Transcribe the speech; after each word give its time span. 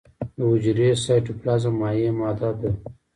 د 0.35 0.37
حجرې 0.51 0.89
سایتوپلازم 1.03 1.73
مایع 1.81 2.11
ماده 2.19 2.49
ده 2.59 2.69